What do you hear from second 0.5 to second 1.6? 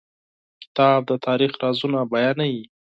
کتاب د تاریخ